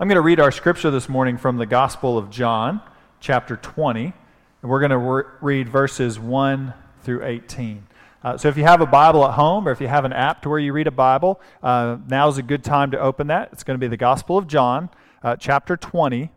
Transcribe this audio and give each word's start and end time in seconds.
I'm 0.00 0.08
going 0.08 0.16
to 0.16 0.22
read 0.22 0.40
our 0.40 0.50
scripture 0.50 0.90
this 0.90 1.10
morning 1.10 1.36
from 1.36 1.58
the 1.58 1.66
Gospel 1.66 2.16
of 2.16 2.30
John, 2.30 2.80
chapter 3.20 3.56
20, 3.56 4.04
and 4.04 4.70
we're 4.70 4.80
going 4.80 4.92
to 4.92 4.96
re- 4.96 5.24
read 5.42 5.68
verses 5.68 6.18
1 6.18 6.72
through 7.02 7.22
18. 7.22 7.86
Uh, 8.24 8.38
so 8.38 8.48
if 8.48 8.56
you 8.56 8.64
have 8.64 8.80
a 8.80 8.86
Bible 8.86 9.26
at 9.26 9.34
home 9.34 9.68
or 9.68 9.72
if 9.72 9.78
you 9.78 9.88
have 9.88 10.06
an 10.06 10.14
app 10.14 10.40
to 10.40 10.48
where 10.48 10.58
you 10.58 10.72
read 10.72 10.86
a 10.86 10.90
Bible, 10.90 11.38
uh, 11.62 11.98
is 12.10 12.38
a 12.38 12.42
good 12.42 12.64
time 12.64 12.90
to 12.92 12.98
open 12.98 13.26
that. 13.26 13.50
It's 13.52 13.62
going 13.62 13.74
to 13.74 13.78
be 13.78 13.88
the 13.88 13.98
Gospel 13.98 14.38
of 14.38 14.46
John, 14.46 14.88
uh, 15.22 15.36
chapter 15.36 15.76
20, 15.76 16.32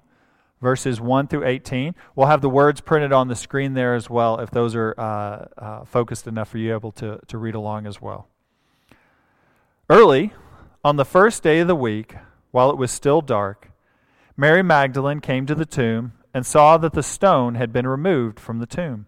verses 0.61 0.99
1 0.99 1.27
through 1.27 1.45
18. 1.45 1.95
We'll 2.17 2.27
have 2.27 2.41
the 2.41 2.49
words 2.49 2.81
printed 2.81 3.13
on 3.13 3.29
the 3.29 3.35
screen 3.35 3.75
there 3.75 3.95
as 3.95 4.09
well 4.09 4.41
if 4.41 4.51
those 4.51 4.75
are 4.75 4.93
uh, 4.97 5.45
uh, 5.57 5.85
focused 5.85 6.27
enough 6.27 6.49
for 6.49 6.57
you 6.57 6.73
able 6.73 6.91
to, 6.91 7.17
to 7.27 7.37
read 7.37 7.55
along 7.55 7.87
as 7.87 8.01
well. 8.01 8.27
Early 9.89 10.33
on 10.83 10.97
the 10.97 11.05
first 11.05 11.43
day 11.43 11.59
of 11.59 11.69
the 11.69 11.77
week, 11.77 12.15
while 12.53 12.69
it 12.69 12.77
was 12.77 12.91
still 12.91 13.19
dark, 13.19 13.71
Mary 14.37 14.61
Magdalene 14.61 15.21
came 15.21 15.47
to 15.47 15.55
the 15.55 15.65
tomb 15.65 16.13
and 16.35 16.45
saw 16.45 16.77
that 16.77 16.93
the 16.93 17.01
stone 17.01 17.55
had 17.55 17.73
been 17.73 17.87
removed 17.87 18.39
from 18.39 18.59
the 18.59 18.67
tomb. 18.67 19.07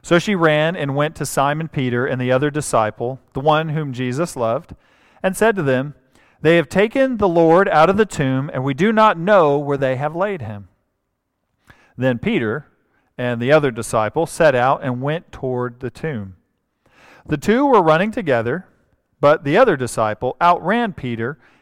So 0.00 0.18
she 0.18 0.34
ran 0.34 0.74
and 0.74 0.96
went 0.96 1.14
to 1.16 1.26
Simon 1.26 1.68
Peter 1.68 2.06
and 2.06 2.18
the 2.18 2.32
other 2.32 2.50
disciple, 2.50 3.20
the 3.34 3.40
one 3.40 3.68
whom 3.68 3.92
Jesus 3.92 4.36
loved, 4.36 4.74
and 5.22 5.36
said 5.36 5.54
to 5.56 5.62
them, 5.62 5.96
They 6.40 6.56
have 6.56 6.70
taken 6.70 7.18
the 7.18 7.28
Lord 7.28 7.68
out 7.68 7.90
of 7.90 7.98
the 7.98 8.06
tomb, 8.06 8.50
and 8.54 8.64
we 8.64 8.72
do 8.72 8.90
not 8.90 9.18
know 9.18 9.58
where 9.58 9.76
they 9.76 9.96
have 9.96 10.16
laid 10.16 10.40
him. 10.40 10.68
Then 11.94 12.18
Peter 12.18 12.68
and 13.18 13.38
the 13.38 13.52
other 13.52 13.70
disciple 13.70 14.24
set 14.24 14.54
out 14.54 14.82
and 14.82 15.02
went 15.02 15.30
toward 15.30 15.80
the 15.80 15.90
tomb. 15.90 16.36
The 17.26 17.36
two 17.36 17.66
were 17.66 17.82
running 17.82 18.12
together, 18.12 18.66
but 19.20 19.44
the 19.44 19.58
other 19.58 19.76
disciple 19.76 20.38
outran 20.40 20.94
Peter 20.94 21.38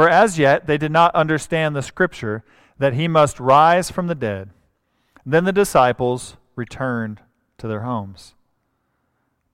For 0.00 0.08
as 0.08 0.38
yet 0.38 0.66
they 0.66 0.78
did 0.78 0.92
not 0.92 1.14
understand 1.14 1.76
the 1.76 1.82
scripture 1.82 2.42
that 2.78 2.94
he 2.94 3.06
must 3.06 3.38
rise 3.38 3.90
from 3.90 4.06
the 4.06 4.14
dead. 4.14 4.48
Then 5.26 5.44
the 5.44 5.52
disciples 5.52 6.38
returned 6.56 7.20
to 7.58 7.68
their 7.68 7.82
homes. 7.82 8.34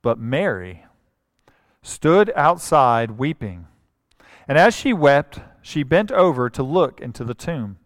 But 0.03 0.21
Mary 0.21 0.85
stood 1.83 2.33
outside 2.37 3.19
weeping. 3.19 3.67
And 4.47 4.57
as 4.57 4.73
she 4.73 4.93
wept, 4.93 5.41
she 5.63 5.83
bent 5.83 6.13
over 6.13 6.49
to 6.49 6.63
look 6.63 7.01
into 7.01 7.25
the 7.25 7.35
tomb. 7.35 7.79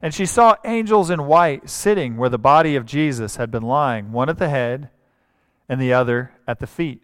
And 0.00 0.14
she 0.14 0.24
saw 0.24 0.54
angels 0.64 1.10
in 1.10 1.26
white 1.26 1.68
sitting 1.68 2.16
where 2.16 2.30
the 2.30 2.38
body 2.38 2.76
of 2.76 2.86
Jesus 2.86 3.34
had 3.34 3.50
been 3.50 3.64
lying, 3.64 4.12
one 4.12 4.28
at 4.28 4.38
the 4.38 4.50
head 4.50 4.90
and 5.68 5.80
the 5.80 5.92
other 5.92 6.30
at 6.46 6.60
the 6.60 6.68
feet. 6.68 7.02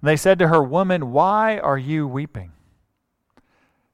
And 0.00 0.08
they 0.08 0.16
said 0.16 0.38
to 0.38 0.46
her, 0.46 0.62
Woman, 0.62 1.10
why 1.10 1.58
are 1.58 1.78
you 1.78 2.06
weeping? 2.06 2.52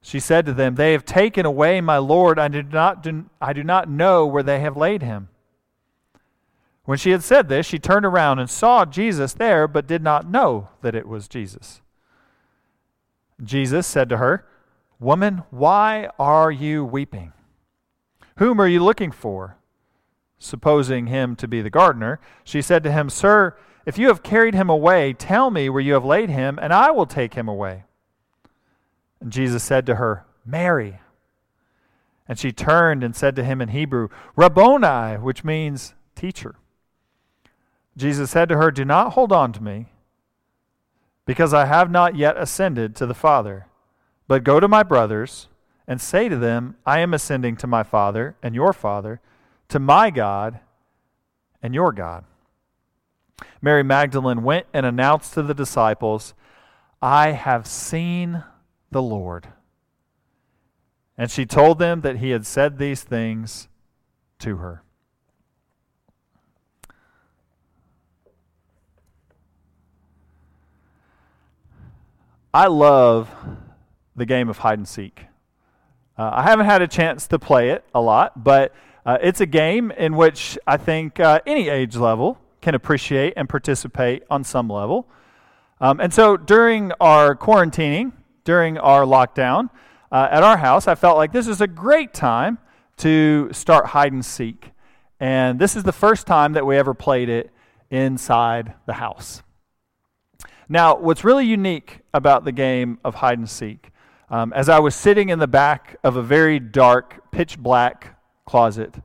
She 0.01 0.19
said 0.19 0.45
to 0.45 0.53
them, 0.53 0.75
They 0.75 0.93
have 0.93 1.05
taken 1.05 1.45
away 1.45 1.81
my 1.81 1.97
Lord. 1.97 2.39
I 2.39 2.47
do, 2.47 2.63
not, 2.63 3.05
I 3.41 3.53
do 3.53 3.63
not 3.63 3.89
know 3.89 4.25
where 4.25 4.43
they 4.43 4.59
have 4.59 4.77
laid 4.77 5.01
him. 5.01 5.29
When 6.85 6.97
she 6.97 7.11
had 7.11 7.23
said 7.23 7.49
this, 7.49 7.65
she 7.65 7.77
turned 7.77 8.05
around 8.05 8.39
and 8.39 8.49
saw 8.49 8.85
Jesus 8.85 9.33
there, 9.33 9.67
but 9.67 9.85
did 9.85 10.01
not 10.01 10.29
know 10.29 10.69
that 10.81 10.95
it 10.95 11.07
was 11.07 11.27
Jesus. 11.27 11.81
Jesus 13.43 13.85
said 13.85 14.09
to 14.09 14.17
her, 14.17 14.45
Woman, 14.99 15.43
why 15.49 16.09
are 16.17 16.51
you 16.51 16.83
weeping? 16.83 17.33
Whom 18.37 18.59
are 18.59 18.67
you 18.67 18.83
looking 18.83 19.11
for? 19.11 19.57
Supposing 20.39 21.07
him 21.07 21.35
to 21.35 21.47
be 21.47 21.61
the 21.61 21.69
gardener, 21.69 22.19
she 22.43 22.61
said 22.61 22.83
to 22.83 22.91
him, 22.91 23.09
Sir, 23.09 23.55
if 23.85 23.97
you 23.97 24.07
have 24.07 24.23
carried 24.23 24.55
him 24.55 24.69
away, 24.69 25.13
tell 25.13 25.51
me 25.51 25.69
where 25.69 25.81
you 25.81 25.93
have 25.93 26.05
laid 26.05 26.29
him, 26.29 26.57
and 26.61 26.73
I 26.73 26.91
will 26.91 27.05
take 27.05 27.33
him 27.33 27.47
away. 27.47 27.83
And 29.19 29.31
Jesus 29.31 29.63
said 29.63 29.85
to 29.85 29.95
her, 29.95 30.25
Mary. 30.45 30.99
And 32.27 32.37
she 32.37 32.51
turned 32.51 33.03
and 33.03 33.15
said 33.15 33.35
to 33.35 33.43
him 33.43 33.61
in 33.61 33.69
Hebrew, 33.69 34.09
Rabboni, 34.35 35.17
which 35.17 35.43
means 35.43 35.95
teacher. 36.15 36.55
Jesus 37.97 38.31
said 38.31 38.49
to 38.49 38.57
her, 38.57 38.71
Do 38.71 38.85
not 38.85 39.13
hold 39.13 39.31
on 39.31 39.51
to 39.53 39.63
me, 39.63 39.87
because 41.25 41.53
I 41.53 41.65
have 41.65 41.91
not 41.91 42.15
yet 42.15 42.37
ascended 42.37 42.95
to 42.95 43.05
the 43.05 43.13
Father. 43.13 43.65
But 44.27 44.43
go 44.43 44.59
to 44.59 44.67
my 44.67 44.83
brothers 44.83 45.47
and 45.87 45.99
say 45.99 46.29
to 46.29 46.37
them, 46.37 46.75
I 46.85 46.99
am 46.99 47.15
ascending 47.15 47.57
to 47.57 47.67
my 47.67 47.81
Father 47.81 48.35
and 48.43 48.53
your 48.53 48.73
Father, 48.73 49.21
to 49.69 49.79
my 49.79 50.11
God 50.11 50.59
and 51.63 51.73
your 51.73 51.91
God. 51.91 52.25
Mary 53.61 53.83
Magdalene 53.83 54.43
went 54.43 54.67
and 54.71 54.85
announced 54.85 55.33
to 55.33 55.41
the 55.41 55.53
disciples, 55.53 56.33
I 57.01 57.31
have 57.31 57.65
seen 57.65 58.43
the 58.91 59.01
Lord. 59.01 59.47
And 61.17 61.29
she 61.29 61.45
told 61.45 61.79
them 61.79 62.01
that 62.01 62.17
he 62.17 62.29
had 62.29 62.45
said 62.45 62.77
these 62.77 63.03
things 63.03 63.67
to 64.39 64.57
her. 64.57 64.83
I 72.53 72.67
love 72.67 73.29
the 74.15 74.25
game 74.25 74.49
of 74.49 74.59
hide 74.59 74.79
and 74.79 74.87
seek. 74.87 75.25
Uh, 76.17 76.31
I 76.33 76.43
haven't 76.43 76.65
had 76.65 76.81
a 76.81 76.87
chance 76.87 77.27
to 77.27 77.37
play 77.37 77.69
it 77.69 77.85
a 77.93 78.01
lot, 78.01 78.43
but 78.43 78.73
uh, 79.05 79.17
it's 79.21 79.39
a 79.39 79.45
game 79.45 79.91
in 79.91 80.15
which 80.15 80.57
I 80.65 80.77
think 80.77 81.19
uh, 81.19 81.41
any 81.45 81.69
age 81.69 81.95
level 81.95 82.39
can 82.61 82.75
appreciate 82.75 83.33
and 83.37 83.47
participate 83.47 84.23
on 84.29 84.43
some 84.43 84.67
level. 84.67 85.07
Um, 85.79 85.99
and 85.99 86.13
so 86.13 86.35
during 86.35 86.91
our 86.99 87.35
quarantining, 87.35 88.13
during 88.43 88.77
our 88.77 89.03
lockdown 89.03 89.69
uh, 90.11 90.27
at 90.31 90.43
our 90.43 90.57
house, 90.57 90.87
I 90.87 90.95
felt 90.95 91.17
like 91.17 91.31
this 91.31 91.47
is 91.47 91.61
a 91.61 91.67
great 91.67 92.13
time 92.13 92.57
to 92.97 93.49
start 93.51 93.87
hide 93.87 94.11
and 94.11 94.25
seek. 94.25 94.71
And 95.19 95.59
this 95.59 95.75
is 95.75 95.83
the 95.83 95.91
first 95.91 96.25
time 96.25 96.53
that 96.53 96.65
we 96.65 96.77
ever 96.77 96.93
played 96.93 97.29
it 97.29 97.51
inside 97.89 98.73
the 98.85 98.93
house. 98.93 99.43
Now, 100.67 100.95
what's 100.95 101.23
really 101.23 101.45
unique 101.45 102.01
about 102.13 102.45
the 102.45 102.51
game 102.51 102.99
of 103.03 103.15
hide 103.15 103.39
and 103.39 103.49
seek, 103.49 103.89
um, 104.29 104.53
as 104.53 104.69
I 104.69 104.79
was 104.79 104.95
sitting 104.95 105.29
in 105.29 105.39
the 105.39 105.47
back 105.47 105.97
of 106.03 106.15
a 106.15 106.21
very 106.21 106.59
dark, 106.59 107.31
pitch 107.31 107.57
black 107.57 108.19
closet, 108.45 108.95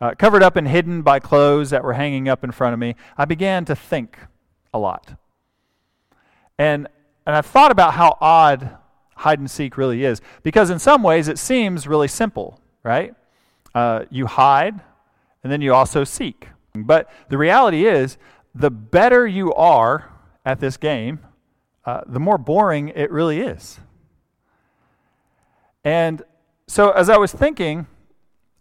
uh, 0.00 0.14
covered 0.16 0.42
up 0.42 0.56
and 0.56 0.68
hidden 0.68 1.02
by 1.02 1.18
clothes 1.18 1.70
that 1.70 1.82
were 1.82 1.94
hanging 1.94 2.28
up 2.28 2.44
in 2.44 2.52
front 2.52 2.72
of 2.72 2.78
me, 2.78 2.94
I 3.16 3.24
began 3.24 3.64
to 3.66 3.76
think 3.76 4.18
a 4.72 4.78
lot. 4.78 5.14
And 6.58 6.88
and 7.26 7.36
I've 7.36 7.46
thought 7.46 7.70
about 7.70 7.94
how 7.94 8.16
odd 8.20 8.76
hide 9.16 9.38
and 9.38 9.50
seek 9.50 9.76
really 9.76 10.04
is. 10.04 10.20
Because 10.42 10.70
in 10.70 10.78
some 10.78 11.02
ways 11.02 11.28
it 11.28 11.38
seems 11.38 11.86
really 11.86 12.08
simple, 12.08 12.60
right? 12.82 13.14
Uh, 13.74 14.04
you 14.10 14.26
hide, 14.26 14.80
and 15.42 15.52
then 15.52 15.60
you 15.60 15.72
also 15.72 16.04
seek. 16.04 16.48
But 16.74 17.10
the 17.28 17.38
reality 17.38 17.86
is, 17.86 18.18
the 18.54 18.70
better 18.70 19.26
you 19.26 19.52
are 19.54 20.10
at 20.44 20.60
this 20.60 20.76
game, 20.76 21.20
uh, 21.84 22.02
the 22.06 22.20
more 22.20 22.38
boring 22.38 22.88
it 22.88 23.10
really 23.10 23.40
is. 23.40 23.80
And 25.84 26.22
so, 26.66 26.90
as 26.90 27.08
I 27.08 27.16
was 27.16 27.32
thinking 27.32 27.86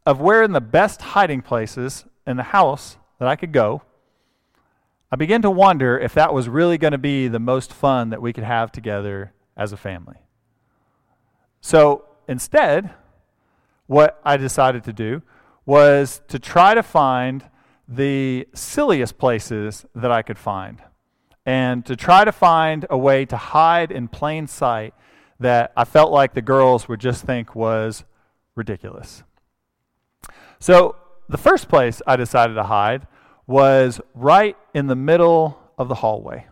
of 0.05 0.19
where 0.19 0.43
in 0.43 0.53
the 0.53 0.61
best 0.61 1.01
hiding 1.01 1.41
places 1.41 2.05
in 2.25 2.37
the 2.37 2.43
house 2.43 2.97
that 3.19 3.27
I 3.27 3.35
could 3.35 3.51
go, 3.51 3.83
I 5.11 5.17
began 5.17 5.41
to 5.41 5.51
wonder 5.51 5.99
if 5.99 6.13
that 6.13 6.33
was 6.33 6.47
really 6.47 6.77
going 6.77 6.93
to 6.93 6.97
be 6.97 7.27
the 7.27 7.39
most 7.39 7.73
fun 7.73 8.11
that 8.11 8.21
we 8.21 8.31
could 8.31 8.45
have 8.45 8.71
together 8.71 9.33
as 9.57 9.73
a 9.73 9.77
family. 9.77 10.17
So 11.59 12.05
instead, 12.29 12.91
what 13.87 14.21
I 14.23 14.37
decided 14.37 14.85
to 14.85 14.93
do 14.93 15.21
was 15.65 16.21
to 16.29 16.39
try 16.39 16.73
to 16.73 16.81
find 16.81 17.43
the 17.89 18.47
silliest 18.53 19.17
places 19.17 19.85
that 19.93 20.11
I 20.11 20.21
could 20.21 20.37
find 20.37 20.81
and 21.45 21.85
to 21.87 21.97
try 21.97 22.23
to 22.23 22.31
find 22.31 22.85
a 22.89 22.97
way 22.97 23.25
to 23.25 23.35
hide 23.35 23.91
in 23.91 24.07
plain 24.07 24.47
sight 24.47 24.93
that 25.41 25.73
I 25.75 25.83
felt 25.83 26.11
like 26.11 26.33
the 26.33 26.41
girls 26.41 26.87
would 26.87 27.01
just 27.01 27.25
think 27.25 27.53
was 27.53 28.05
ridiculous. 28.55 29.23
So, 30.59 30.95
the 31.27 31.37
first 31.37 31.67
place 31.67 32.01
I 32.05 32.15
decided 32.15 32.53
to 32.53 32.63
hide 32.63 33.07
was 33.47 33.99
right 34.13 34.57
in 34.73 34.87
the 34.87 34.95
middle 34.95 35.59
of 35.77 35.87
the 35.87 35.95
hallway. 35.95 36.47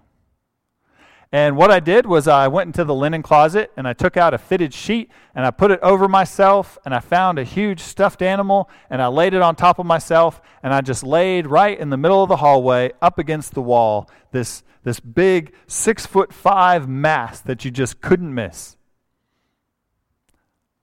And 1.32 1.56
what 1.56 1.70
I 1.70 1.80
did 1.80 2.08
was 2.08 2.28
I 2.28 2.48
went 2.48 2.70
into 2.70 2.84
the 2.84 2.96
linen 2.96 3.22
closet 3.22 3.72
and 3.78 3.88
I 3.88 3.94
took 3.94 4.18
out 4.18 4.34
a 4.34 4.40
fitted 4.40 4.74
sheet 4.74 5.12
and 5.36 5.46
I 5.46 5.52
put 5.52 5.70
it 5.70 5.80
over 5.84 6.08
myself 6.08 6.80
and 6.86 6.94
I 6.94 7.00
found 7.00 7.38
a 7.38 7.44
huge 7.44 7.82
stuffed 7.82 8.24
animal 8.24 8.68
and 8.90 9.00
I 9.00 9.08
laid 9.08 9.36
it 9.36 9.42
on 9.44 9.56
top 9.56 9.78
of 9.78 9.86
myself 9.86 10.42
and 10.64 10.74
I 10.74 10.82
just 10.82 11.04
laid 11.04 11.46
right 11.46 11.80
in 11.80 11.92
the 11.92 11.98
middle 11.98 12.24
of 12.24 12.30
the 12.30 12.38
hallway 12.38 12.94
up 13.00 13.20
against 13.20 13.54
the 13.54 13.62
wall 13.62 14.10
this, 14.32 14.64
this 14.84 15.00
big 15.00 15.54
six 15.68 16.08
foot 16.08 16.34
five 16.34 16.90
mass 16.90 17.42
that 17.42 17.64
you 17.64 17.70
just 17.70 18.02
couldn't 18.02 18.34
miss. 18.34 18.76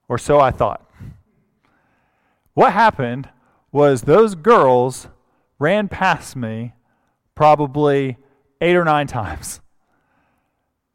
Or 0.07 0.17
so 0.17 0.39
I 0.39 0.51
thought. 0.51 0.89
What 2.53 2.71
happened 2.71 3.27
was 3.73 4.03
those 4.03 4.33
girls 4.33 5.09
ran 5.59 5.87
past 5.87 6.35
me 6.35 6.73
probably 7.35 8.17
eight 8.61 8.75
or 8.75 8.85
nine 8.85 9.07
times 9.07 9.61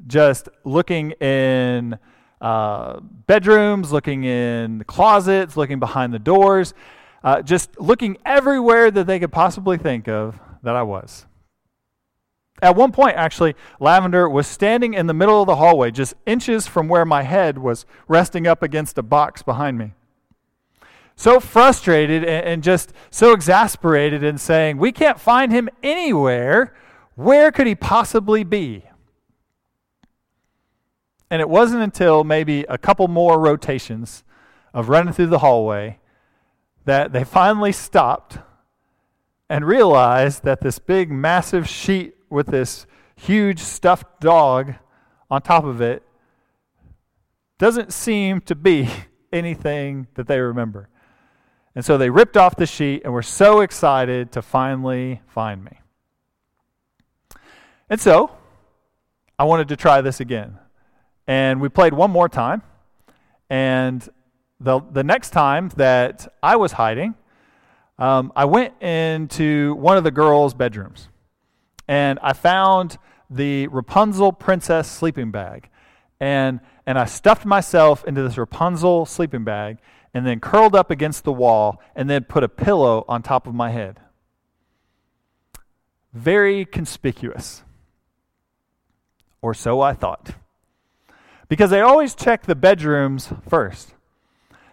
just 0.07 0.49
looking 0.65 1.13
in 1.13 1.99
uh, 2.41 3.01
bedrooms, 3.01 3.93
looking 3.93 4.25
in 4.25 4.85
closets, 4.85 5.57
looking 5.57 5.79
behind 5.79 6.13
the 6.13 6.19
doors, 6.19 6.75
uh, 7.23 7.43
just 7.43 7.79
looking 7.81 8.17
everywhere 8.25 8.91
that 8.91 9.07
they 9.07 9.19
could 9.19 9.33
possibly 9.33 9.79
think 9.79 10.09
of 10.09 10.39
that 10.63 10.75
I 10.75 10.83
was. 10.83 11.27
At 12.61 12.77
one 12.77 12.93
point, 12.93 13.17
actually, 13.17 13.55
Lavender 13.81 14.29
was 14.29 14.47
standing 14.47 14.95
in 14.95 15.07
the 15.09 15.15
middle 15.15 15.41
of 15.41 15.47
the 15.47 15.57
hallway, 15.57 15.91
just 15.91 16.15
inches 16.27 16.67
from 16.67 16.89
where 16.89 17.05
my 17.05 17.23
head 17.23 17.59
was 17.59 17.87
resting 18.07 18.47
up 18.47 18.63
against 18.63 18.99
a 18.99 19.03
box 19.03 19.43
behind 19.43 19.79
me. 19.79 19.95
So 21.17 21.41
frustrated 21.41 22.25
and, 22.25 22.63
just 22.63 22.93
so 23.11 23.33
exasperated 23.33 24.25
and 24.25 24.41
saying, 24.41 24.79
We 24.79 24.93
can't 24.93 25.21
find 25.21 25.53
him 25.53 25.69
anywhere. 25.83 26.75
Where 27.15 27.53
could 27.53 27.67
he 27.67 27.75
possibly 27.75 28.43
be? 28.45 28.85
And 31.31 31.41
it 31.41 31.49
wasn't 31.49 31.83
until 31.83 32.25
maybe 32.25 32.65
a 32.69 32.79
couple 32.79 33.09
more 33.09 33.39
rotations 33.39 34.25
of 34.75 34.89
running 34.89 35.13
through 35.13 35.27
the 35.27 35.39
hallway 35.39 35.99
that 36.85 37.13
they 37.13 37.25
finally 37.25 37.73
stopped 37.73 38.39
and 39.49 39.67
realized 39.67 40.45
that 40.45 40.61
this 40.61 40.79
big, 40.79 41.11
massive 41.11 41.69
sheet 41.69 42.15
with 42.31 42.49
this 42.49 42.87
huge 43.15 43.61
stuffed 43.61 44.21
dog 44.21 44.75
on 45.31 45.43
top 45.43 45.65
of 45.65 45.81
it 45.81 46.03
doesn't 47.59 47.93
seem 47.93 48.41
to 48.41 48.55
be 48.55 48.89
anything 49.33 50.07
that 50.15 50.27
they 50.27 50.41
remember. 50.41 50.89
And 51.75 51.85
so 51.85 51.97
they 51.97 52.11
ripped 52.11 52.37
off 52.37 52.57
the 52.57 52.67
sheet 52.67 53.03
and 53.05 53.13
were 53.13 53.23
so 53.23 53.61
excited 53.61 54.33
to 54.33 54.43
finally 54.43 55.23
find 55.27 55.65
me. 55.65 55.81
And 57.89 58.01
so 58.01 58.31
I 59.39 59.45
wanted 59.45 59.69
to 59.69 59.77
try 59.77 60.01
this 60.01 60.21
again. 60.21 60.59
And 61.27 61.61
we 61.61 61.69
played 61.69 61.95
one 61.95 62.11
more 62.11 62.29
time. 62.29 62.63
And 63.49 64.07
the, 64.61 64.81
the 64.81 65.03
next 65.03 65.31
time 65.31 65.71
that 65.77 66.33
I 66.43 66.57
was 66.57 66.73
hiding, 66.73 67.15
um, 67.99 68.33
I 68.37 68.45
went 68.45 68.81
into 68.83 69.75
one 69.75 69.97
of 69.97 70.05
the 70.05 70.11
girls' 70.11 70.55
bedrooms. 70.55 71.09
And 71.89 72.19
I 72.23 72.33
found 72.33 72.99
the 73.31 73.67
Rapunzel 73.69 74.33
princess 74.33 74.91
sleeping 74.91 75.31
bag. 75.31 75.69
And, 76.21 76.61
and 76.87 76.99
I 76.99 77.07
stuffed 77.07 77.45
myself 77.45 78.05
into 78.05 78.23
this 78.23 78.37
Rapunzel 78.37 79.07
sleeping 79.07 79.45
bag 79.45 79.79
and 80.15 80.27
then 80.27 80.41
curled 80.41 80.75
up 80.75 80.91
against 80.91 81.25
the 81.25 81.33
wall 81.33 81.81
and 81.95 82.09
then 82.09 82.25
put 82.25 82.45
a 82.45 82.49
pillow 82.49 83.05
on 83.09 83.23
top 83.23 83.47
of 83.47 83.55
my 83.55 83.71
head. 83.71 84.01
Very 86.13 86.65
conspicuous. 86.65 87.63
Or 89.41 89.55
so 89.55 89.81
I 89.81 89.95
thought 89.95 90.35
because 91.53 91.69
they 91.69 91.83
always 91.83 92.15
check 92.15 92.45
the 92.45 92.55
bedrooms 92.55 93.29
first. 93.47 93.93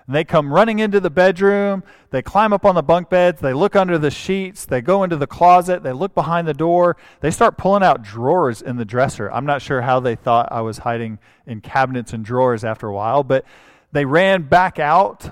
And 0.07 0.15
they 0.15 0.23
come 0.23 0.53
running 0.53 0.79
into 0.79 1.01
the 1.01 1.09
bedroom, 1.09 1.83
they 2.09 2.21
climb 2.21 2.53
up 2.53 2.63
on 2.63 2.73
the 2.73 2.81
bunk 2.81 3.09
beds, 3.09 3.41
they 3.41 3.51
look 3.51 3.75
under 3.75 3.97
the 3.97 4.09
sheets, 4.09 4.63
they 4.63 4.79
go 4.79 5.03
into 5.03 5.17
the 5.17 5.27
closet, 5.27 5.83
they 5.83 5.91
look 5.91 6.15
behind 6.15 6.47
the 6.47 6.53
door, 6.53 6.95
they 7.19 7.31
start 7.31 7.57
pulling 7.57 7.83
out 7.83 8.01
drawers 8.01 8.61
in 8.61 8.77
the 8.77 8.85
dresser. 8.85 9.29
I'm 9.29 9.45
not 9.45 9.61
sure 9.61 9.81
how 9.81 9.99
they 9.99 10.15
thought 10.15 10.47
I 10.53 10.61
was 10.61 10.77
hiding 10.77 11.19
in 11.45 11.59
cabinets 11.59 12.13
and 12.13 12.23
drawers 12.23 12.63
after 12.63 12.87
a 12.87 12.93
while, 12.93 13.25
but 13.25 13.43
they 13.91 14.05
ran 14.05 14.43
back 14.43 14.79
out. 14.79 15.31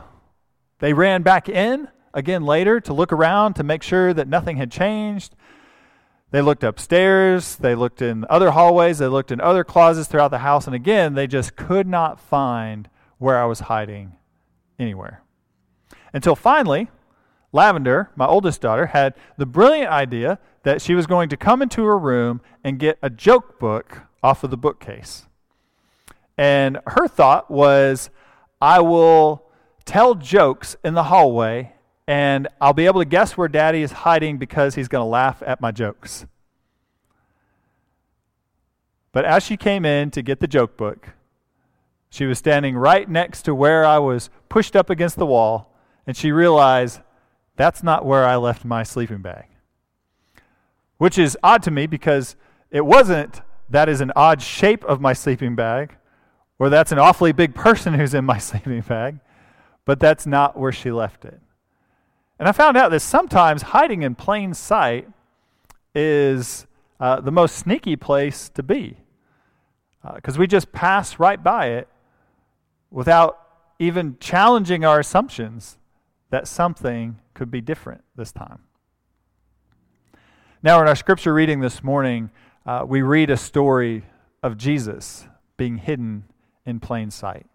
They 0.80 0.94
ran 0.94 1.22
back 1.24 1.50
in 1.50 1.88
again 2.14 2.44
later 2.44 2.80
to 2.82 2.94
look 2.94 3.12
around 3.12 3.54
to 3.56 3.64
make 3.64 3.84
sure 3.84 4.14
that 4.14 4.28
nothing 4.28 4.58
had 4.58 4.72
changed. 4.72 5.36
They 6.32 6.42
looked 6.42 6.64
upstairs, 6.64 7.56
they 7.56 7.74
looked 7.74 8.02
in 8.02 8.26
other 8.30 8.52
hallways, 8.52 8.98
they 8.98 9.08
looked 9.08 9.32
in 9.32 9.40
other 9.40 9.64
closets 9.64 10.10
throughout 10.10 10.32
the 10.32 10.40
house, 10.40 10.66
and 10.66 10.76
again, 10.76 11.14
they 11.14 11.26
just 11.26 11.56
could 11.56 11.88
not 11.88 12.20
find 12.20 12.90
where 13.18 13.42
I 13.42 13.46
was 13.46 13.62
hiding 13.62 14.14
anywhere. 14.78 15.24
Until 16.14 16.36
finally, 16.36 16.90
Lavender, 17.54 18.12
my 18.16 18.26
oldest 18.26 18.60
daughter, 18.60 18.88
had 18.88 19.14
the 19.38 19.46
brilliant 19.46 19.90
idea 19.90 20.40
that 20.64 20.82
she 20.82 20.96
was 20.96 21.08
going 21.08 21.30
to 21.30 21.38
come 21.38 21.62
into 21.62 21.86
her 21.86 21.98
room 21.98 22.42
and 22.62 22.78
get 22.78 23.00
a 23.02 23.10
joke 23.10 23.58
book 23.58 24.02
off 24.22 24.44
of 24.44 24.52
the 24.52 24.58
bookcase. 24.58 25.28
And 26.38 26.80
her 26.88 27.08
thought 27.08 27.50
was, 27.50 28.10
I 28.62 28.80
will 28.82 29.44
tell 29.86 30.16
jokes 30.16 30.76
in 30.84 30.94
the 30.94 31.04
hallway 31.04 31.74
and 32.08 32.48
I'll 32.62 32.74
be 32.74 32.86
able 32.86 33.02
to 33.02 33.06
guess 33.06 33.36
where 33.36 33.50
daddy 33.50 33.82
is 33.82 33.92
hiding 33.92 34.38
because 34.38 34.76
he's 34.76 34.88
going 34.88 35.02
to 35.02 35.10
laugh 35.10 35.44
at 35.46 35.60
my 35.60 35.72
jokes. 35.72 36.26
But 39.12 39.26
as 39.26 39.44
she 39.44 39.58
came 39.58 39.86
in 39.86 40.12
to 40.12 40.22
get 40.22 40.40
the 40.40 40.48
joke 40.48 40.78
book, 40.78 41.10
she 42.10 42.26
was 42.26 42.38
standing 42.38 42.78
right 42.78 43.10
next 43.10 43.42
to 43.44 43.54
where 43.54 43.84
I 43.84 44.00
was 44.00 44.30
pushed 44.48 44.76
up 44.76 44.90
against 44.90 45.18
the 45.18 45.26
wall, 45.26 45.74
and 46.06 46.16
she 46.16 46.32
realized 46.32 47.02
that's 47.58 47.84
not 47.84 48.06
where 48.06 48.26
I 48.26 48.38
left 48.38 48.64
my 48.64 48.84
sleeping 48.84 49.22
bag. 49.22 49.46
Which 50.98 51.18
is 51.18 51.38
odd 51.44 51.64
to 51.64 51.72
me 51.72 51.88
because 51.88 52.36
it 52.72 52.86
wasn't 52.86 53.42
that 53.70 53.90
is 53.90 54.00
an 54.00 54.14
odd 54.16 54.42
shape 54.42 54.86
of 54.86 55.02
my 55.02 55.12
sleeping 55.12 55.56
bag, 55.56 55.96
or 56.60 56.70
that's 56.70 56.92
an 56.92 57.00
awfully 57.00 57.32
big 57.32 57.54
person 57.54 57.94
who's 57.94 58.14
in 58.14 58.26
my 58.26 58.38
sleeping 58.38 58.82
bag, 58.82 59.20
but 59.86 60.00
that's 60.00 60.26
not 60.26 60.58
where 60.58 60.72
she 60.72 60.92
left 60.92 61.26
it. 61.26 61.40
And 62.40 62.48
I 62.48 62.52
found 62.52 62.78
out 62.78 62.92
that 62.92 63.00
sometimes 63.00 63.62
hiding 63.62 64.04
in 64.04 64.16
plain 64.16 64.54
sight 64.54 65.08
is 65.96 66.68
uh, 67.00 67.20
the 67.22 67.32
most 67.32 67.56
sneaky 67.56 67.96
place 67.96 68.50
to 68.50 68.64
be. 68.64 68.98
Because 70.16 70.38
uh, 70.38 70.40
we 70.40 70.48
just 70.48 70.72
pass 70.72 71.20
right 71.20 71.44
by 71.44 71.68
it 71.68 71.88
without 72.92 73.40
even 73.80 74.18
challenging 74.20 74.86
our 74.86 75.00
assumptions 75.00 75.78
that 76.30 76.48
something 76.48 77.20
could 77.34 77.50
be 77.50 77.62
different 77.62 78.04
this 78.16 78.32
time. 78.32 78.60
Now, 80.64 80.82
in 80.82 80.88
our 80.88 80.96
scripture 80.96 81.34
reading 81.34 81.60
this 81.60 81.84
morning, 81.84 82.30
uh, 82.66 82.84
we 82.88 83.02
read 83.02 83.30
a 83.30 83.38
story 83.38 84.04
of 84.44 84.58
Jesus 84.58 85.28
being 85.56 85.78
hidden 85.78 86.26
in 86.68 86.80
plain 86.80 87.10
sight. 87.10 87.48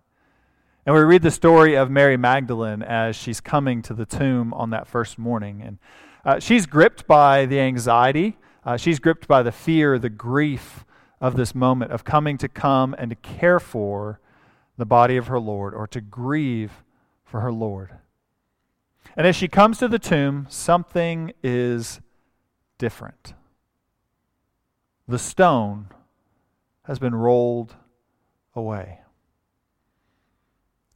And 0.85 0.95
we 0.97 1.02
read 1.02 1.23
the 1.23 1.31
story 1.31 1.76
of 1.76 1.90
Mary 1.90 2.16
Magdalene 2.16 2.83
as 2.83 3.14
she's 3.14 3.40
coming 3.40 3.83
to 3.83 3.95
the 3.95 4.07
tomb 4.07 4.52
on 4.54 4.71
that 4.71 4.88
first 4.88 5.16
morning. 5.16 5.62
And 5.62 5.78
uh, 6.25 6.40
she's 6.40 6.66
gripped 6.66 7.07
by 7.07 7.47
the 7.47 7.61
anxiety, 7.61 8.38
uh, 8.64 8.76
she's 8.76 8.99
gripped 8.99 9.28
by 9.28 9.42
the 9.42 9.52
fear, 9.52 9.99
the 9.99 10.11
grief 10.11 10.85
of 11.21 11.37
this 11.37 11.54
moment 11.54 11.92
of 11.92 12.04
coming 12.04 12.37
to 12.38 12.49
come 12.49 12.97
and 12.99 13.11
to 13.11 13.16
care 13.16 13.61
for 13.61 14.21
the 14.76 14.87
body 14.87 15.16
of 15.16 15.28
her 15.28 15.38
Lord 15.38 15.75
or 15.75 15.87
to 15.88 16.00
grieve 16.00 16.83
for 17.25 17.40
her 17.40 17.52
Lord. 17.52 17.90
And 19.16 19.26
as 19.26 19.37
she 19.37 19.47
comes 19.47 19.78
to 19.78 19.88
the 19.88 19.99
tomb, 19.99 20.47
something 20.49 21.33
is 21.42 22.00
different. 22.78 23.35
The 25.07 25.19
stone 25.19 25.88
has 26.85 26.99
been 26.99 27.14
rolled 27.14 27.76
away. 28.54 29.01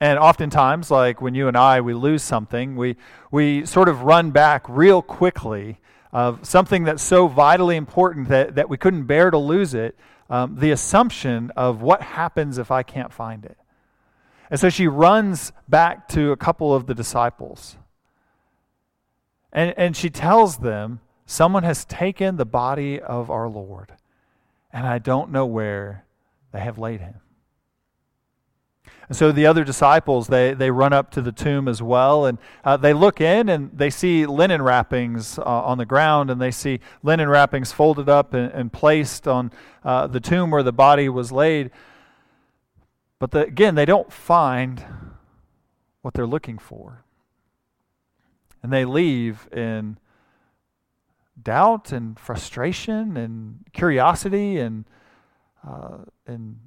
And 0.00 0.18
oftentimes, 0.18 0.90
like 0.90 1.22
when 1.22 1.34
you 1.34 1.48
and 1.48 1.56
I, 1.56 1.80
we 1.80 1.94
lose 1.94 2.22
something, 2.22 2.76
we, 2.76 2.96
we 3.30 3.64
sort 3.64 3.88
of 3.88 4.02
run 4.02 4.30
back 4.30 4.64
real 4.68 5.00
quickly 5.00 5.78
of 6.12 6.46
something 6.46 6.84
that's 6.84 7.02
so 7.02 7.28
vitally 7.28 7.76
important 7.76 8.28
that, 8.28 8.54
that 8.56 8.68
we 8.68 8.76
couldn't 8.76 9.04
bear 9.04 9.30
to 9.30 9.38
lose 9.38 9.74
it, 9.74 9.96
um, 10.28 10.56
the 10.58 10.70
assumption 10.70 11.50
of 11.56 11.82
what 11.82 12.02
happens 12.02 12.58
if 12.58 12.70
I 12.70 12.82
can't 12.82 13.12
find 13.12 13.44
it. 13.44 13.56
And 14.50 14.60
so 14.60 14.68
she 14.68 14.86
runs 14.86 15.52
back 15.68 16.08
to 16.08 16.30
a 16.30 16.36
couple 16.36 16.74
of 16.74 16.86
the 16.86 16.94
disciples. 16.94 17.76
And, 19.52 19.74
and 19.76 19.96
she 19.96 20.10
tells 20.10 20.58
them, 20.58 21.00
Someone 21.28 21.64
has 21.64 21.84
taken 21.84 22.36
the 22.36 22.44
body 22.44 23.00
of 23.00 23.30
our 23.30 23.48
Lord, 23.48 23.92
and 24.72 24.86
I 24.86 24.98
don't 24.98 25.32
know 25.32 25.44
where 25.44 26.04
they 26.52 26.60
have 26.60 26.78
laid 26.78 27.00
him. 27.00 27.16
And 29.08 29.16
so 29.16 29.30
the 29.30 29.46
other 29.46 29.62
disciples, 29.62 30.26
they, 30.26 30.52
they 30.52 30.70
run 30.70 30.92
up 30.92 31.10
to 31.12 31.22
the 31.22 31.30
tomb 31.30 31.68
as 31.68 31.80
well, 31.80 32.26
and 32.26 32.38
uh, 32.64 32.76
they 32.76 32.92
look 32.92 33.20
in 33.20 33.48
and 33.48 33.70
they 33.72 33.90
see 33.90 34.26
linen 34.26 34.60
wrappings 34.62 35.38
uh, 35.38 35.42
on 35.42 35.78
the 35.78 35.86
ground, 35.86 36.30
and 36.30 36.40
they 36.40 36.50
see 36.50 36.80
linen 37.02 37.28
wrappings 37.28 37.70
folded 37.70 38.08
up 38.08 38.34
and, 38.34 38.50
and 38.52 38.72
placed 38.72 39.28
on 39.28 39.52
uh, 39.84 40.08
the 40.08 40.18
tomb 40.18 40.50
where 40.50 40.64
the 40.64 40.72
body 40.72 41.08
was 41.08 41.30
laid. 41.30 41.70
But 43.18 43.30
the, 43.30 43.46
again, 43.46 43.76
they 43.76 43.84
don't 43.84 44.12
find 44.12 44.84
what 46.02 46.14
they're 46.14 46.26
looking 46.26 46.58
for. 46.58 47.04
And 48.62 48.72
they 48.72 48.84
leave 48.84 49.48
in 49.52 49.98
doubt 51.40 51.92
and 51.92 52.18
frustration 52.18 53.16
and 53.16 53.64
curiosity 53.72 54.58
and, 54.58 54.84
uh, 55.66 55.98
and 56.26 56.58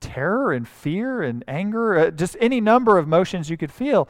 terror 0.00 0.52
and 0.52 0.66
fear 0.66 1.22
and 1.22 1.44
anger, 1.46 1.96
uh, 1.96 2.10
just 2.10 2.36
any 2.40 2.60
number 2.60 2.98
of 2.98 3.06
emotions 3.06 3.50
you 3.50 3.56
could 3.56 3.72
feel, 3.72 4.08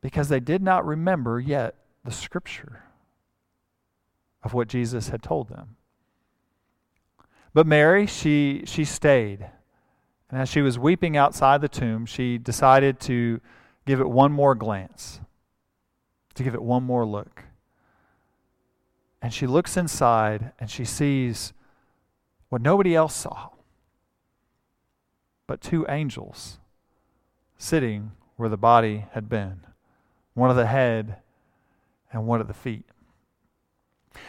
because 0.00 0.28
they 0.28 0.40
did 0.40 0.62
not 0.62 0.86
remember 0.86 1.40
yet 1.40 1.76
the 2.04 2.10
scripture 2.10 2.82
of 4.42 4.54
what 4.54 4.68
Jesus 4.68 5.08
had 5.08 5.22
told 5.22 5.48
them. 5.48 5.76
But 7.54 7.66
Mary, 7.66 8.06
she, 8.06 8.62
she 8.66 8.84
stayed. 8.84 9.46
And 10.30 10.40
as 10.40 10.48
she 10.48 10.62
was 10.62 10.78
weeping 10.78 11.16
outside 11.16 11.60
the 11.60 11.68
tomb, 11.68 12.06
she 12.06 12.38
decided 12.38 12.98
to 13.00 13.40
give 13.86 14.00
it 14.00 14.08
one 14.08 14.32
more 14.32 14.54
glance, 14.54 15.20
to 16.34 16.42
give 16.42 16.54
it 16.54 16.62
one 16.62 16.82
more 16.82 17.04
look. 17.04 17.44
And 19.20 19.32
she 19.32 19.46
looks 19.46 19.76
inside 19.76 20.52
and 20.58 20.70
she 20.70 20.84
sees 20.84 21.52
what 22.48 22.62
nobody 22.62 22.94
else 22.94 23.14
saw 23.14 23.50
but 25.46 25.60
two 25.60 25.86
angels 25.88 26.58
sitting 27.58 28.12
where 28.36 28.48
the 28.48 28.56
body 28.56 29.06
had 29.12 29.28
been 29.28 29.60
one 30.34 30.50
at 30.50 30.54
the 30.54 30.66
head 30.66 31.16
and 32.12 32.26
one 32.26 32.40
at 32.40 32.48
the 32.48 32.54
feet. 32.54 32.84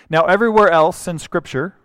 Now, 0.10 0.26
everywhere 0.26 0.70
else 0.70 1.08
in 1.08 1.20
Scripture, 1.20 1.76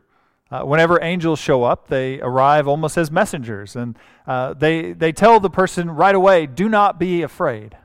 uh, 0.50 0.62
whenever 0.62 1.02
angels 1.02 1.38
show 1.38 1.64
up, 1.64 1.88
they 1.88 2.20
arrive 2.20 2.66
almost 2.66 2.96
as 2.96 3.10
messengers, 3.10 3.76
and 3.76 3.98
uh, 4.26 4.54
they, 4.54 4.92
they 4.92 5.12
tell 5.12 5.40
the 5.40 5.50
person 5.50 5.90
right 5.90 6.14
away, 6.14 6.46
do 6.46 6.68
not 6.68 6.98
be 6.98 7.22
afraid. 7.22 7.76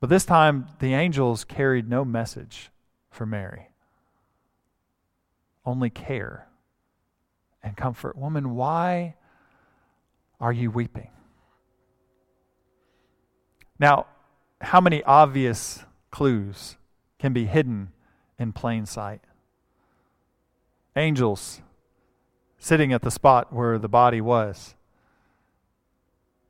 But 0.00 0.10
this 0.10 0.24
time, 0.24 0.66
the 0.80 0.94
angels 0.94 1.44
carried 1.44 1.88
no 1.88 2.04
message 2.04 2.70
for 3.10 3.24
Mary, 3.24 3.68
only 5.64 5.90
care 5.90 6.48
and 7.62 7.76
comfort. 7.76 8.16
Woman, 8.16 8.56
why 8.56 9.14
are 10.42 10.52
you 10.52 10.72
weeping? 10.72 11.08
Now, 13.78 14.06
how 14.60 14.80
many 14.80 15.02
obvious 15.04 15.84
clues 16.10 16.76
can 17.20 17.32
be 17.32 17.46
hidden 17.46 17.92
in 18.38 18.52
plain 18.52 18.84
sight? 18.84 19.20
Angels 20.96 21.62
sitting 22.58 22.92
at 22.92 23.02
the 23.02 23.10
spot 23.10 23.52
where 23.52 23.78
the 23.78 23.88
body 23.88 24.20
was, 24.20 24.74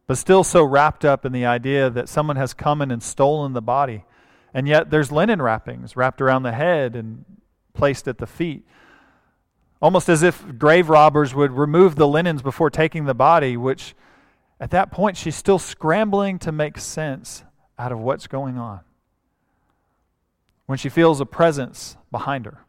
but 0.07 0.17
still 0.17 0.43
so 0.43 0.65
wrapped 0.65 1.05
up 1.05 1.27
in 1.27 1.33
the 1.33 1.45
idea 1.45 1.91
that 1.91 2.09
someone 2.09 2.37
has 2.37 2.55
come 2.55 2.81
in 2.81 2.91
and 2.91 3.03
stolen 3.03 3.53
the 3.53 3.63
body. 3.63 4.05
And 4.55 4.67
yet 4.67 4.91
there's 4.91 5.13
linen 5.13 5.41
wrappings 5.41 5.97
wrapped 5.97 6.21
around 6.21 6.43
the 6.43 6.53
head 6.53 6.97
and 6.97 7.25
placed 7.75 8.09
at 8.09 8.19
the 8.19 8.27
feet 8.27 8.67
almost 9.83 10.09
as 10.09 10.23
if 10.23 10.57
grave 10.59 10.89
robbers 10.89 11.35
would 11.35 11.51
remove 11.51 11.97
the 11.97 12.07
linens 12.07 12.41
before 12.41 12.71
taking 12.71 13.05
the 13.05 13.15
body, 13.15 13.57
which 13.57 13.95
at 14.61 14.71
that 14.71 14.93
point 14.93 15.17
she's 15.17 15.35
still 15.35 15.59
scrambling 15.59 16.39
to 16.39 16.53
make 16.53 16.79
sense 16.79 17.43
out 17.79 17.91
of 17.91 17.99
what's 17.99 18.29
going 18.29 18.57
on. 18.57 18.81
When 20.67 20.79
she 20.79 20.89
feels 20.89 21.21
a 21.21 21.27
presence 21.27 21.97
behind 22.13 22.47
her, 22.47 22.65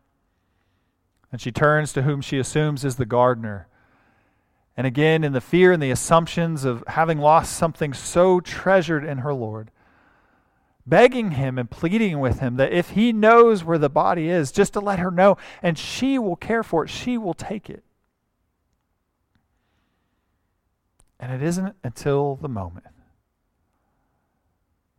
and 1.31 1.39
she 1.39 1.51
turns 1.51 1.93
to 1.93 2.01
whom 2.01 2.21
she 2.21 2.39
assumes 2.39 2.83
is 2.83 2.95
the 2.95 3.05
gardener. 3.05 3.67
And 4.75 4.87
again, 4.87 5.23
in 5.23 5.33
the 5.33 5.41
fear 5.41 5.71
and 5.71 5.81
the 5.81 5.91
assumptions 5.91 6.65
of 6.65 6.83
having 6.87 7.19
lost 7.19 7.55
something 7.55 7.93
so 7.93 8.39
treasured 8.39 9.05
in 9.05 9.19
her 9.19 9.33
Lord, 9.33 9.69
begging 10.85 11.31
him 11.31 11.57
and 11.57 11.69
pleading 11.69 12.19
with 12.19 12.39
him 12.39 12.57
that 12.57 12.73
if 12.73 12.91
he 12.91 13.13
knows 13.13 13.63
where 13.63 13.77
the 13.77 13.89
body 13.89 14.29
is, 14.29 14.51
just 14.51 14.73
to 14.73 14.79
let 14.79 14.99
her 14.99 15.11
know, 15.11 15.37
and 15.61 15.77
she 15.77 16.19
will 16.19 16.35
care 16.35 16.63
for 16.63 16.83
it, 16.83 16.89
she 16.89 17.17
will 17.17 17.33
take 17.33 17.69
it. 17.69 17.83
And 21.19 21.31
it 21.31 21.41
isn't 21.41 21.75
until 21.83 22.35
the 22.35 22.49
moment 22.49 22.87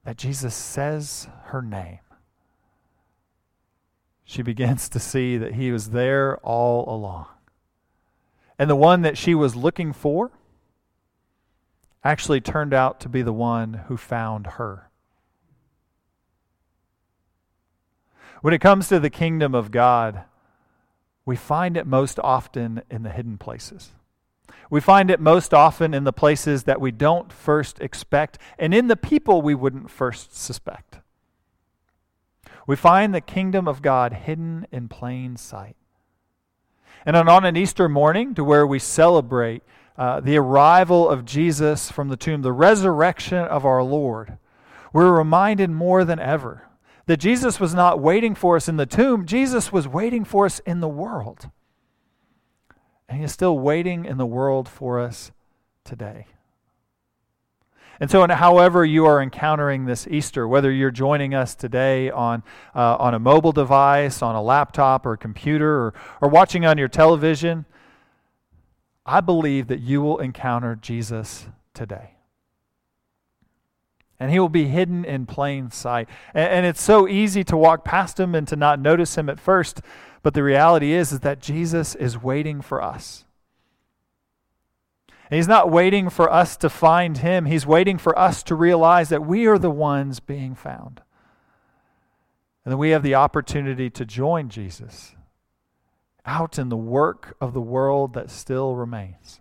that 0.05 0.17
Jesus 0.17 0.55
says 0.55 1.29
her 1.47 1.61
name. 1.61 1.99
She 4.25 4.43
begins 4.43 4.89
to 4.89 4.99
see 4.99 5.37
that 5.37 5.55
he 5.55 5.71
was 5.71 5.91
there 5.91 6.39
all 6.39 6.89
along. 6.89 7.27
And 8.59 8.71
the 8.71 8.77
one 8.77 9.03
that 9.03 9.19
she 9.19 9.35
was 9.35 9.55
looking 9.55 9.93
for 9.93 10.31
actually 12.03 12.41
turned 12.41 12.73
out 12.73 13.01
to 13.01 13.09
be 13.09 13.23
the 13.23 13.33
one 13.33 13.75
who 13.89 13.97
found 13.97 14.47
her. 14.47 14.91
When 18.45 18.53
it 18.53 18.61
comes 18.61 18.89
to 18.89 19.01
the 19.01 19.09
kingdom 19.09 19.55
of 19.55 19.71
God, 19.71 20.25
we 21.25 21.35
find 21.35 21.79
it 21.79 21.87
most 21.87 22.21
often 22.23 22.83
in 22.91 23.03
the 23.03 23.09
hidden 23.09 23.39
places. 23.39 23.93
We 24.69 24.83
find 24.83 25.11
it 25.11 25.19
most 25.19 25.55
often 25.55 25.95
in 25.95 26.05
the 26.05 26.13
places 26.13 26.65
that 26.65 26.79
we 26.79 26.91
don't 26.91 27.33
first 27.33 27.81
expect 27.81 28.37
and 28.59 28.75
in 28.75 28.89
the 28.89 28.99
people 28.99 29.41
we 29.41 29.55
wouldn't 29.55 29.91
first 29.91 30.37
suspect. 30.37 30.99
We 32.67 32.77
find 32.77 33.15
the 33.15 33.23
kingdom 33.23 33.67
of 33.67 33.81
God 33.81 34.13
hidden 34.13 34.67
in 34.71 34.89
plain 34.89 35.39
sight. 35.39 35.77
And 37.07 37.17
on 37.17 37.47
an 37.47 37.57
Easter 37.57 37.89
morning, 37.89 38.35
to 38.35 38.45
where 38.45 38.67
we 38.67 38.79
celebrate 38.79 39.63
uh, 39.97 40.21
the 40.21 40.37
arrival 40.37 41.09
of 41.09 41.25
Jesus 41.25 41.91
from 41.91 42.11
the 42.11 42.17
tomb, 42.19 42.43
the 42.43 42.53
resurrection 42.53 43.39
of 43.39 43.65
our 43.65 43.83
Lord, 43.83 44.37
we're 44.93 45.17
reminded 45.17 45.71
more 45.71 46.05
than 46.05 46.19
ever 46.19 46.65
that 47.07 47.19
Jesus 47.19 47.61
was 47.61 47.75
not 47.75 48.01
waiting 48.01 48.35
for 48.35 48.57
us 48.57 48.69
in 48.69 48.77
the 48.77 48.87
tomb, 48.87 49.27
Jesus 49.27 49.73
was 49.73 49.87
waiting 49.87 50.25
for 50.25 50.47
us 50.47 50.61
in 50.61 50.81
the 50.81 50.89
world. 50.89 51.51
And 53.09 53.19
He 53.19 53.25
is 53.25 53.33
still 53.33 53.59
waiting 53.59 54.05
in 54.05 54.17
the 54.17 54.27
world 54.27 54.69
for 54.69 54.99
us 54.99 55.33
today. 55.85 56.27
And 58.01 58.11
so, 58.11 58.27
however 58.27 58.85
you 58.85 59.07
are 59.07 59.23
encountering 59.23 59.85
this 59.85 60.09
Easter, 60.09 60.49
whether 60.49 60.71
you're 60.71 60.91
joining 60.91 61.33
us 61.33 61.55
today 61.55 62.11
on, 62.11 62.43
uh, 62.75 62.97
on 62.97 63.15
a 63.15 63.21
mobile 63.21 63.53
device, 63.53 64.21
on 64.21 64.35
a 64.35 64.43
laptop 64.43 65.07
or 65.07 65.13
a 65.13 65.19
computer, 65.19 65.71
or, 65.71 65.95
or 66.21 66.29
watching 66.29 66.67
on 66.67 66.77
your 66.77 66.89
television, 66.89 67.67
I 69.07 69.21
believe 69.21 69.69
that 69.69 69.81
you 69.81 70.03
will 70.03 70.19
encounter 70.19 70.75
Jesus 70.75 71.47
today 71.73 72.14
and 74.19 74.31
he 74.31 74.39
will 74.39 74.49
be 74.49 74.67
hidden 74.67 75.05
in 75.05 75.27
plain 75.27 75.71
sight. 75.71 76.09
And, 76.33 76.51
and, 76.51 76.67
it's 76.67 76.83
so 76.83 77.09
easy 77.09 77.45
to 77.45 77.57
walk 77.57 77.85
past 77.85 78.19
him 78.19 78.35
and 78.35 78.47
to 78.49 78.57
not 78.57 78.81
notice 78.81 79.19
him 79.19 79.29
at 79.29 79.41
first, 79.41 79.81
but 80.23 80.35
the 80.35 80.43
reality 80.43 80.93
is, 80.93 81.13
is 81.13 81.21
that 81.21 81.41
Jesus 81.41 81.95
is 81.95 82.23
waiting 82.23 82.61
for 82.61 82.83
us. 82.83 83.25
And 85.31 85.37
he's 85.37 85.49
not 85.49 85.71
waiting 85.71 86.11
for 86.11 86.33
us 86.33 86.57
to 86.59 86.69
find 86.69 87.19
him, 87.19 87.47
he's 87.47 87.67
waiting 87.67 87.99
for 87.99 88.19
us 88.19 88.43
to 88.45 88.55
realize 88.55 89.09
that 89.09 89.27
we 89.27 89.47
are 89.47 89.59
the 89.59 89.71
ones 89.71 90.21
being 90.21 90.55
found. 90.55 91.01
And 92.65 92.73
that 92.73 92.79
we 92.79 92.91
have 92.91 93.03
the 93.03 93.15
opportunity 93.15 93.91
to 93.91 94.07
join 94.07 94.49
Jesus 94.49 95.15
out 96.25 96.59
in 96.59 96.71
the 96.71 96.77
work 96.77 97.37
of 97.41 97.53
the 97.53 97.61
world 97.61 98.15
that 98.15 98.31
still 98.31 98.75
remains. 98.75 99.41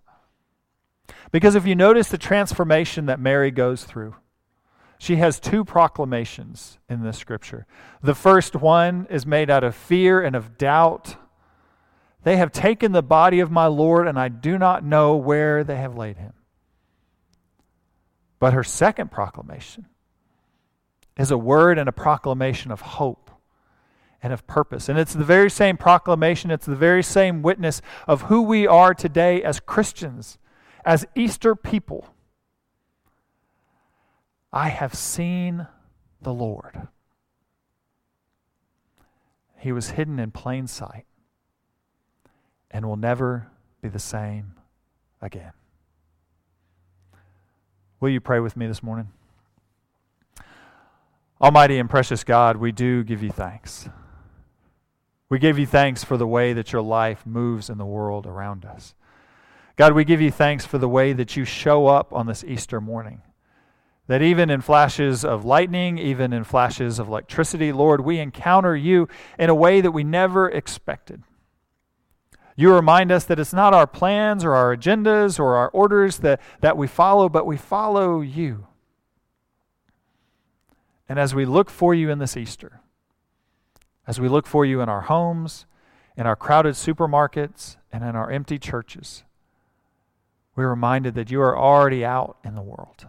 Because 1.31 1.55
if 1.55 1.65
you 1.65 1.75
notice 1.75 2.09
the 2.09 2.17
transformation 2.17 3.05
that 3.05 3.19
Mary 3.19 3.51
goes 3.51 3.85
through, 3.85 4.15
she 5.03 5.17
has 5.17 5.37
two 5.37 5.65
proclamations 5.65 6.79
in 6.87 7.03
this 7.03 7.17
scripture. 7.17 7.65
The 8.01 8.15
first 8.15 8.55
one 8.55 9.05
is 9.09 9.25
made 9.25 9.49
out 9.49 9.65
of 9.65 9.75
fear 9.75 10.21
and 10.21 10.33
of 10.33 10.57
doubt. 10.57 11.17
They 12.23 12.37
have 12.37 12.53
taken 12.53 12.93
the 12.93 13.03
body 13.03 13.41
of 13.41 13.51
my 13.51 13.65
Lord, 13.65 14.07
and 14.07 14.17
I 14.17 14.29
do 14.29 14.57
not 14.57 14.81
know 14.81 15.17
where 15.17 15.65
they 15.65 15.75
have 15.75 15.97
laid 15.97 16.15
him. 16.15 16.31
But 18.39 18.53
her 18.53 18.63
second 18.63 19.11
proclamation 19.11 19.87
is 21.17 21.31
a 21.31 21.37
word 21.37 21.77
and 21.77 21.89
a 21.89 21.93
proclamation 21.93 22.71
of 22.71 22.79
hope 22.79 23.29
and 24.21 24.31
of 24.31 24.47
purpose. 24.47 24.87
And 24.87 24.97
it's 24.97 25.13
the 25.13 25.25
very 25.25 25.49
same 25.49 25.75
proclamation, 25.75 26.49
it's 26.49 26.65
the 26.65 26.77
very 26.77 27.03
same 27.03 27.41
witness 27.41 27.81
of 28.07 28.21
who 28.23 28.41
we 28.41 28.65
are 28.65 28.93
today 28.93 29.43
as 29.43 29.59
Christians, 29.59 30.37
as 30.85 31.05
Easter 31.13 31.57
people. 31.57 32.12
I 34.53 34.69
have 34.69 34.93
seen 34.93 35.65
the 36.21 36.33
Lord. 36.33 36.87
He 39.57 39.71
was 39.71 39.91
hidden 39.91 40.19
in 40.19 40.29
plain 40.29 40.67
sight 40.67 41.05
and 42.69 42.85
will 42.85 42.95
never 42.95 43.47
be 43.81 43.89
the 43.89 43.97
same 43.97 44.53
again. 45.21 45.53
Will 47.99 48.09
you 48.09 48.19
pray 48.19 48.39
with 48.39 48.55
me 48.55 48.67
this 48.67 48.83
morning? 48.83 49.09
Almighty 51.41 51.79
and 51.79 51.89
precious 51.89 52.23
God, 52.23 52.57
we 52.57 52.71
do 52.71 53.03
give 53.03 53.23
you 53.23 53.31
thanks. 53.31 53.89
We 55.29 55.39
give 55.39 55.57
you 55.57 55.65
thanks 55.65 56.03
for 56.03 56.15
the 56.15 56.27
way 56.27 56.53
that 56.53 56.71
your 56.71 56.83
life 56.83 57.25
moves 57.25 57.71
in 57.71 57.79
the 57.79 57.85
world 57.85 58.27
around 58.27 58.65
us. 58.65 58.93
God, 59.77 59.93
we 59.93 60.03
give 60.03 60.21
you 60.21 60.29
thanks 60.29 60.63
for 60.63 60.77
the 60.77 60.87
way 60.87 61.11
that 61.13 61.35
you 61.35 61.43
show 61.43 61.87
up 61.87 62.13
on 62.13 62.27
this 62.27 62.43
Easter 62.43 62.79
morning. 62.79 63.23
That 64.07 64.21
even 64.21 64.49
in 64.49 64.61
flashes 64.61 65.23
of 65.23 65.45
lightning, 65.45 65.97
even 65.97 66.33
in 66.33 66.43
flashes 66.43 66.99
of 66.99 67.07
electricity, 67.07 67.71
Lord, 67.71 68.01
we 68.01 68.19
encounter 68.19 68.75
you 68.75 69.07
in 69.39 69.49
a 69.49 69.55
way 69.55 69.79
that 69.79 69.91
we 69.91 70.03
never 70.03 70.49
expected. 70.49 71.23
You 72.55 72.73
remind 72.73 73.11
us 73.11 73.23
that 73.25 73.39
it's 73.39 73.53
not 73.53 73.73
our 73.73 73.87
plans 73.87 74.43
or 74.43 74.53
our 74.53 74.75
agendas 74.75 75.39
or 75.39 75.55
our 75.55 75.69
orders 75.69 76.19
that, 76.19 76.41
that 76.59 76.77
we 76.77 76.85
follow, 76.85 77.29
but 77.29 77.45
we 77.45 77.57
follow 77.57 78.21
you. 78.21 78.67
And 81.07 81.17
as 81.17 81.33
we 81.33 81.45
look 81.45 81.69
for 81.69 81.95
you 81.95 82.09
in 82.09 82.19
this 82.19 82.37
Easter, 82.37 82.81
as 84.05 84.19
we 84.19 84.27
look 84.27 84.45
for 84.45 84.65
you 84.65 84.81
in 84.81 84.89
our 84.89 85.01
homes, 85.01 85.65
in 86.17 86.27
our 86.27 86.35
crowded 86.35 86.75
supermarkets, 86.75 87.77
and 87.91 88.03
in 88.03 88.15
our 88.15 88.29
empty 88.29 88.59
churches, 88.59 89.23
we're 90.55 90.69
reminded 90.69 91.15
that 91.15 91.31
you 91.31 91.41
are 91.41 91.57
already 91.57 92.03
out 92.03 92.37
in 92.43 92.55
the 92.55 92.61
world 92.61 93.07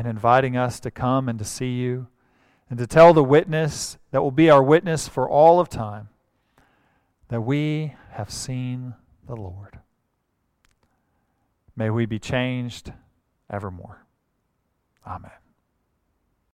and 0.00 0.08
inviting 0.08 0.56
us 0.56 0.80
to 0.80 0.90
come 0.90 1.28
and 1.28 1.38
to 1.38 1.44
see 1.44 1.72
you 1.74 2.06
and 2.70 2.78
to 2.78 2.86
tell 2.86 3.12
the 3.12 3.22
witness 3.22 3.98
that 4.12 4.22
will 4.22 4.30
be 4.30 4.48
our 4.48 4.62
witness 4.62 5.06
for 5.06 5.28
all 5.28 5.60
of 5.60 5.68
time 5.68 6.08
that 7.28 7.42
we 7.42 7.94
have 8.12 8.30
seen 8.30 8.94
the 9.28 9.36
Lord. 9.36 9.78
May 11.76 11.90
we 11.90 12.06
be 12.06 12.18
changed 12.18 12.94
evermore. 13.50 14.06
Amen. 15.06 15.39